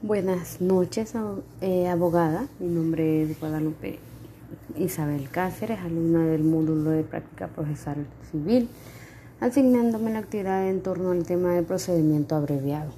[0.00, 1.12] Buenas noches,
[1.60, 2.46] eh, abogada.
[2.60, 3.98] Mi nombre es Guadalupe
[4.76, 8.68] Isabel Cáceres, alumna del módulo de práctica procesal civil,
[9.40, 12.92] asignándome la actividad en torno al tema del procedimiento abreviado.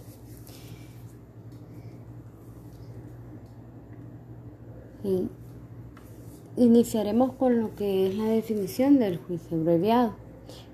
[6.59, 10.13] iniciaremos con lo que es la definición del juicio abreviado.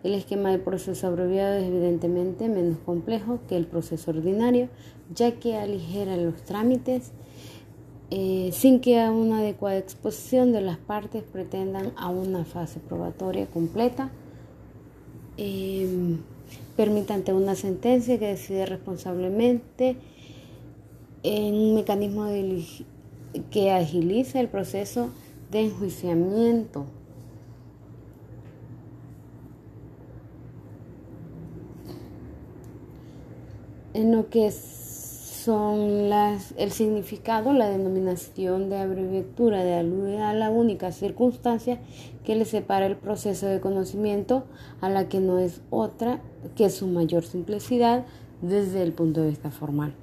[0.07, 4.69] El esquema del proceso abreviado es evidentemente menos complejo que el proceso ordinario,
[5.13, 7.11] ya que aligera los trámites
[8.13, 13.47] eh, sin que a una adecuada exposición de las partes pretendan a una fase probatoria
[13.47, 14.13] completa.
[15.39, 16.19] Eh,
[16.77, 19.97] permite ante una sentencia que decide responsablemente
[21.25, 22.29] en un mecanismo
[23.51, 25.09] que agiliza el proceso
[25.51, 26.87] de enjuiciamiento
[33.97, 40.51] en lo que son las, el significado, la denominación de abreviatura de alude a la
[40.51, 41.81] única circunstancia
[42.23, 44.45] que le separa el proceso de conocimiento
[44.83, 46.21] a la que no es otra
[46.57, 48.05] que su mayor simplicidad
[48.43, 49.95] desde el punto de vista formal.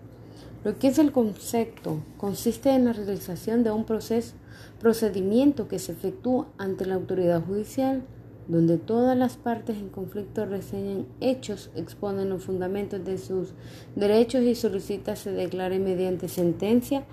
[0.64, 4.34] Lo que es el concepto consiste en la realización de un proceso,
[4.80, 8.02] procedimiento que se efectúa ante la autoridad judicial
[8.48, 13.54] donde todas las partes en conflicto reseñan hechos, exponen los fundamentos de sus
[13.96, 17.06] derechos y solicita se declare mediante sentencia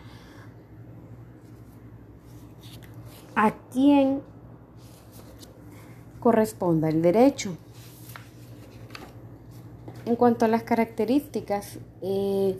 [3.37, 4.21] a quien
[6.19, 7.57] corresponda el derecho.
[10.07, 12.59] En cuanto a las características, eh,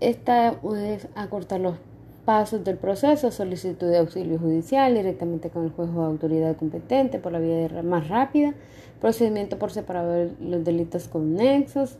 [0.00, 1.76] esta es acortar los
[2.24, 7.32] pasos del proceso, solicitud de auxilio judicial directamente con el juez o autoridad competente por
[7.32, 8.54] la vía más rápida,
[9.00, 11.98] procedimiento por separado de los delitos conexos,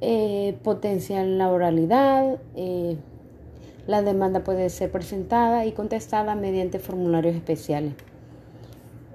[0.00, 2.96] eh, potencial la oralidad, eh,
[3.86, 7.94] la demanda puede ser presentada y contestada mediante formularios especiales.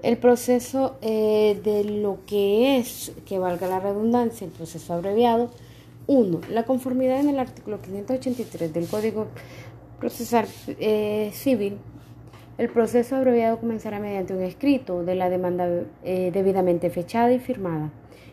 [0.02, 5.48] El proceso eh, de lo que es, que valga la redundancia, el proceso abreviado,
[6.06, 6.40] 1.
[6.50, 9.28] La conformidad en el artículo 583 del Código
[10.04, 10.46] procesal
[10.80, 11.78] eh, civil,
[12.58, 15.66] el proceso abreviado comenzará mediante un escrito de la demanda
[16.04, 17.90] eh, debidamente fechada y firmada,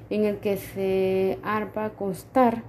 [0.10, 2.64] en el que se arpa constar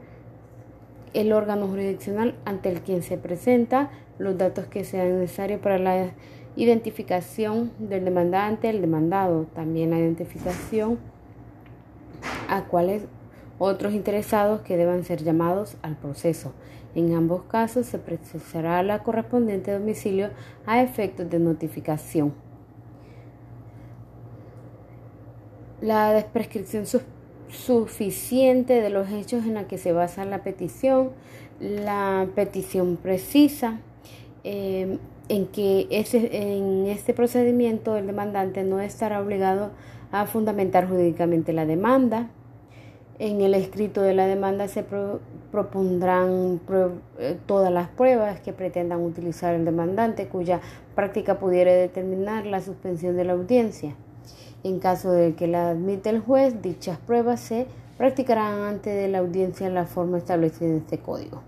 [1.14, 6.12] el órgano jurisdiccional ante el quien se presenta los datos que sean necesarios para la
[6.54, 11.00] identificación del demandante, el demandado, también la identificación
[12.48, 13.02] a cuáles
[13.62, 16.52] otros interesados que deban ser llamados al proceso.
[16.94, 20.30] En ambos casos se precisará la correspondiente domicilio
[20.66, 22.34] a efectos de notificación.
[25.80, 26.84] La desprescripción
[27.48, 31.10] suficiente de los hechos en la que se basa la petición,
[31.60, 33.78] la petición precisa,
[34.44, 34.98] eh,
[35.28, 39.70] en que en este procedimiento el demandante no estará obligado
[40.10, 42.28] a fundamentar jurídicamente la demanda,
[43.22, 44.84] en el escrito de la demanda se
[45.52, 46.60] propondrán
[47.20, 50.60] eh, todas las pruebas que pretendan utilizar el demandante cuya
[50.96, 53.94] práctica pudiera determinar la suspensión de la audiencia.
[54.64, 59.18] En caso de que la admite el juez, dichas pruebas se practicarán antes de la
[59.18, 61.42] audiencia en la forma establecida en este código.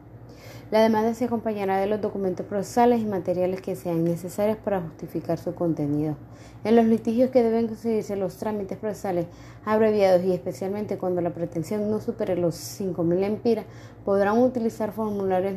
[0.71, 5.39] La demanda se acompañará de los documentos procesales y materiales que sean necesarios para justificar
[5.39, 6.17] su contenido.
[6.65, 9.27] En los litigios que deben conseguirse los trámites procesales
[9.67, 13.67] abreviados y especialmente cuando la pretensión no supere los 5.000 empiras,
[14.07, 15.55] podrán utilizar formularios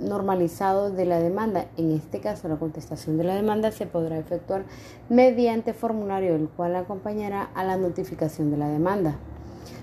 [0.00, 1.66] normalizados de la demanda.
[1.76, 4.64] En este caso, la contestación de la demanda se podrá efectuar
[5.10, 9.18] mediante formulario, el cual acompañará a la notificación de la demanda.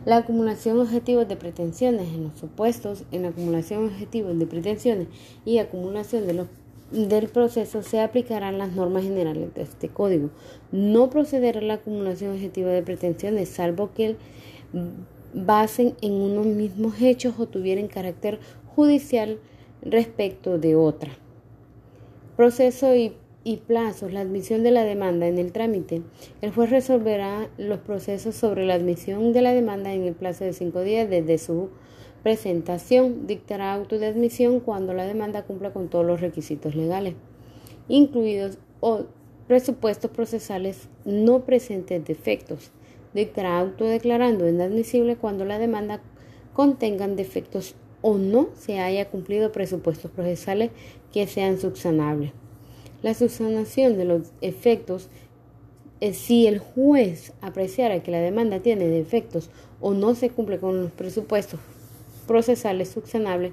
[0.06, 5.08] La acumulación objetivos de pretensiones en los supuestos en la acumulación objetivos de pretensiones
[5.46, 6.48] y acumulación de los,
[6.92, 10.30] del proceso se aplicarán las normas generales de este código.
[10.72, 14.16] No procederá la acumulación objetiva de pretensiones salvo que
[15.34, 18.40] basen en unos mismos hechos o tuvieran carácter
[18.76, 19.40] judicial
[19.82, 21.12] respecto de otra.
[22.36, 23.16] Proceso y
[23.46, 26.02] y plazos, la admisión de la demanda en el trámite.
[26.42, 30.52] El juez resolverá los procesos sobre la admisión de la demanda en el plazo de
[30.52, 31.70] cinco días desde su
[32.24, 33.28] presentación.
[33.28, 37.14] Dictará auto de admisión cuando la demanda cumpla con todos los requisitos legales,
[37.88, 39.06] incluidos o
[39.48, 42.72] presupuestos procesales no presentes defectos.
[43.14, 46.02] Dictará auto declarando inadmisible cuando la demanda
[46.54, 50.72] contengan defectos o no se haya cumplido presupuestos procesales
[51.14, 52.32] que sean subsanables.
[53.02, 55.10] La subsanación de los efectos,
[56.14, 59.50] si el juez apreciara que la demanda tiene defectos
[59.80, 61.60] o no se cumple con los presupuestos
[62.28, 63.52] procesales subsanables,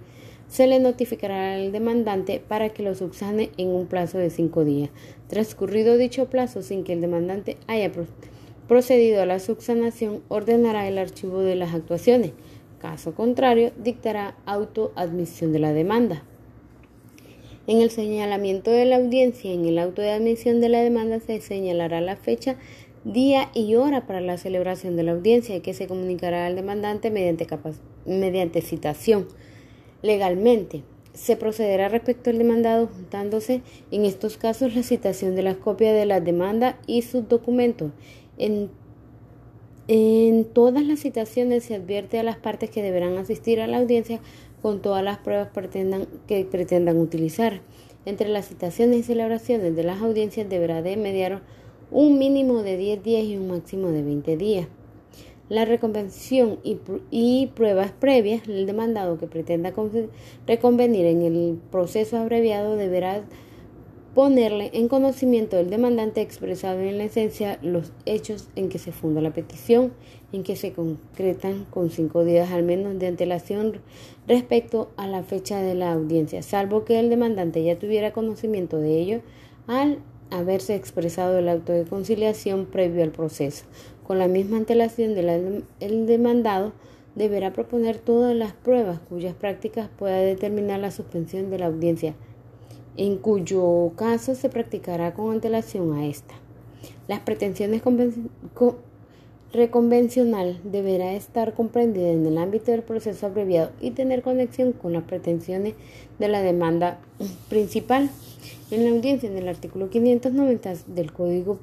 [0.49, 4.91] se le notificará al demandante para que lo subsane en un plazo de cinco días.
[5.29, 7.91] Transcurrido dicho plazo sin que el demandante haya
[8.69, 12.33] procedido a la subsanación, ordenará el archivo de las actuaciones.
[12.81, 16.23] Caso contrario, dictará autoadmisión de la demanda.
[17.69, 21.41] En el señalamiento de la audiencia, en el auto de admisión de la demanda se
[21.41, 22.57] señalará la fecha,
[23.05, 27.13] día y hora para la celebración de la audiencia y que se comunicará al demandante
[27.13, 29.29] mediante, citación.
[30.03, 30.83] Legalmente,
[31.15, 33.63] se procederá respecto al demandado juntándose
[33.93, 37.93] en estos casos la citación de las copias de la demanda y sus documentos.
[38.39, 38.71] En,
[39.89, 44.21] en todas las citaciones se advierte a las partes que deberán asistir a la audiencia
[44.63, 45.49] con todas las pruebas
[46.27, 47.61] que pretendan utilizar.
[48.05, 51.43] Entre las citaciones y celebraciones de las audiencias deberá de mediar
[51.91, 54.69] un mínimo de 10 días y un máximo de 20 días.
[55.49, 56.59] La reconvención
[57.11, 59.75] y, pruebas previas, el demandado que pretenda
[60.47, 63.23] reconvenir en el proceso abreviado deberá
[64.15, 69.23] ponerle en conocimiento del demandante expresado en la esencia los hechos en que se funda
[69.23, 69.93] la petición,
[70.33, 73.81] en que se concretan con cinco días al menos de antelación
[74.29, 78.99] respecto a la fecha de la audiencia, salvo que el demandante ya tuviera conocimiento de
[78.99, 79.21] ello
[79.67, 79.99] al
[80.31, 83.65] haberse expresado el acto de conciliación previo al proceso.
[84.03, 86.73] Con la misma antelación del demandado
[87.15, 92.15] deberá proponer todas las pruebas cuyas prácticas pueda determinar la suspensión de la audiencia,
[92.97, 96.35] en cuyo caso se practicará con antelación a esta.
[97.09, 97.83] Las pretensiones
[99.53, 105.05] reconvencional deberá estar comprendida en el ámbito del proceso abreviado y tener conexión con las
[105.05, 105.75] pretensiones
[106.19, 106.99] de la demanda
[107.49, 108.11] principal.
[108.71, 111.59] En la audiencia en el artículo 590 del Código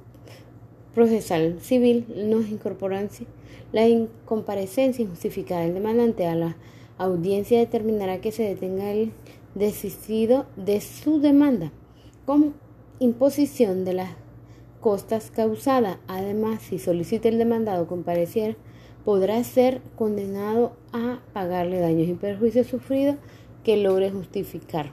[0.94, 3.10] Procesal Civil nos incorporan
[3.72, 6.56] la incomparecencia injustificada del demandante a la
[6.98, 9.12] audiencia determinará que se detenga el
[9.56, 11.72] decidido de su demanda
[12.25, 12.54] como
[13.00, 14.12] imposición de las
[14.80, 15.98] costas causadas.
[16.07, 18.57] Además, si solicita el demandado comparecer,
[19.06, 23.16] podrá ser condenado a pagarle daños y perjuicios sufridos
[23.63, 24.92] que logre justificar.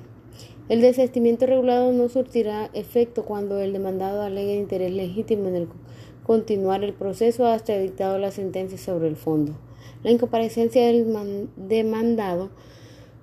[0.68, 5.68] El desistimiento regulado no surtirá efecto cuando el demandado alegue interés legítimo en
[6.24, 9.52] continuar el proceso hasta dictado la sentencia sobre el fondo.
[10.02, 12.50] La incomparecencia del demandado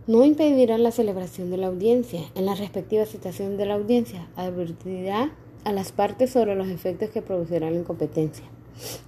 [0.05, 2.21] no impedirá la celebración de la audiencia.
[2.35, 5.31] En la respectiva citación de la audiencia, advertirá
[5.63, 8.43] a las partes sobre los efectos que producirá la incompetencia.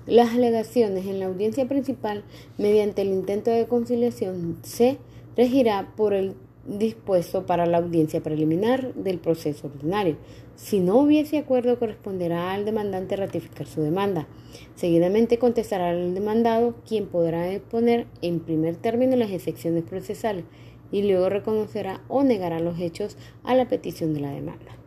[0.05, 2.23] Las alegaciones en la audiencia principal,
[2.57, 4.97] mediante el intento de conciliación, se
[5.35, 10.17] regirá por el dispuesto para la audiencia preliminar del proceso ordinario.
[10.55, 14.27] Si no hubiese acuerdo, corresponderá al demandante ratificar su demanda.
[14.75, 20.45] Seguidamente contestará el demandado, quien podrá exponer en primer término las excepciones procesales
[20.91, 24.77] y luego reconocerá o negará los hechos a la petición de la demanda.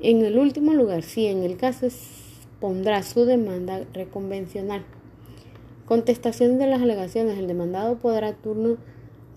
[0.00, 1.88] En el último lugar, si en el caso
[2.60, 4.84] pondrá su demanda reconvencional.
[5.86, 7.38] Contestación de las alegaciones.
[7.38, 8.78] El demandado podrá turno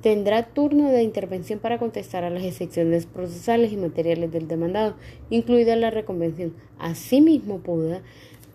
[0.01, 4.95] tendrá turno de intervención para contestar a las excepciones procesales y materiales del demandado,
[5.29, 6.53] incluida la reconvención.
[6.79, 8.01] Asimismo, podrá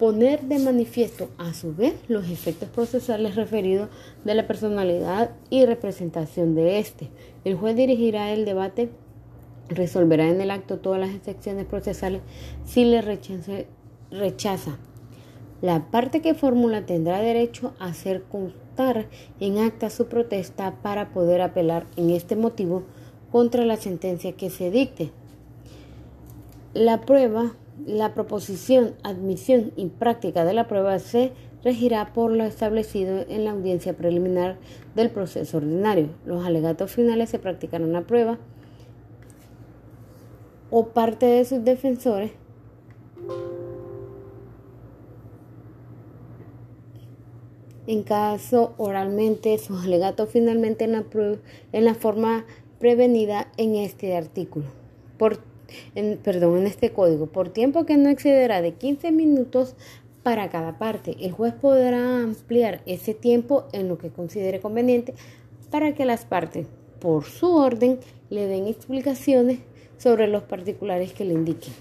[0.02, 3.88] poner de manifiesto a su vez los efectos procesales referidos
[4.24, 7.08] de la personalidad y representación de éste.
[7.44, 8.88] El juez dirigirá el debate,
[9.68, 12.20] resolverá en el acto todas las excepciones procesales
[12.64, 13.00] si le
[14.10, 14.76] rechaza.
[15.60, 18.24] La parte que formula tendrá derecho a ser
[19.38, 22.82] en acta su protesta para poder apelar en este motivo
[23.30, 25.12] contra la sentencia que se dicte.
[26.74, 27.54] La prueba,
[27.86, 31.32] la proposición, admisión y práctica de la prueba se
[31.64, 34.58] regirá por lo establecido en la audiencia preliminar
[34.94, 36.08] del proceso ordinario.
[36.26, 38.38] Los alegatos finales se practicarán la prueba
[40.70, 42.32] o parte de sus defensores
[47.86, 51.04] en caso oralmente sus alegatos finalmente en la,
[51.72, 52.44] en la forma
[52.78, 54.66] prevenida en este artículo.
[55.18, 55.38] Por,
[55.94, 59.74] en, perdón, en este código, por tiempo que no excederá de 15 minutos
[60.22, 61.16] para cada parte.
[61.20, 65.14] El juez podrá ampliar ese tiempo en lo que considere conveniente
[65.70, 66.66] para que las partes,
[67.00, 67.98] por su orden,
[68.30, 69.58] le den explicaciones
[69.98, 71.72] sobre los particulares que le indiquen.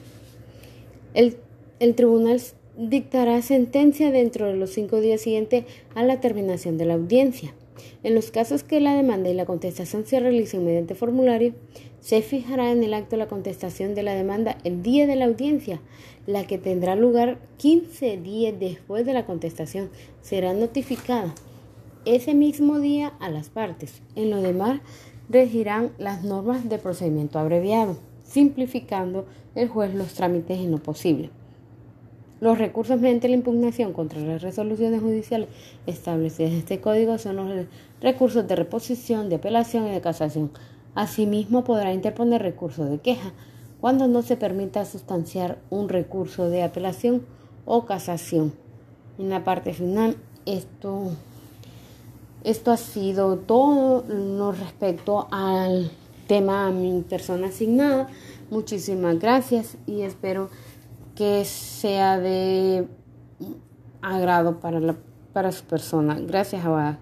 [1.14, 1.38] El,
[1.80, 2.42] el tribunal
[2.78, 7.54] dictará sentencia dentro de los cinco días siguientes a la terminación de la audiencia.
[8.04, 11.54] En los casos que la demanda y la contestación se realicen mediante formulario,
[12.02, 15.80] se fijará en el acto la contestación de la demanda el día de la audiencia,
[16.26, 19.90] la que tendrá lugar 15 días después de la contestación.
[20.22, 21.34] Será notificada
[22.06, 24.02] ese mismo día a las partes.
[24.16, 24.82] En lo demás,
[25.30, 31.30] regirán las normas de procedimiento abreviado, simplificando el juez los trámites en lo posible.
[32.40, 35.48] Los recursos mediante la impugnación contra las resoluciones judiciales
[35.86, 37.68] establecidas en este código son los
[38.02, 40.50] recursos de reposición, de apelación y de casación.
[40.96, 43.32] Asimismo, podrá interponer recursos de queja
[43.80, 47.26] cuando no se permita sustanciar un recurso de apelación
[47.66, 48.54] o casación.
[49.18, 51.12] En la parte final, esto,
[52.44, 55.92] esto ha sido todo lo respecto al
[56.28, 58.08] tema a mi persona asignada.
[58.50, 60.50] Muchísimas gracias y espero
[61.16, 62.88] que sea de
[64.02, 64.96] agrado para, la,
[65.34, 66.20] para su persona.
[66.20, 66.96] Gracias, Abad.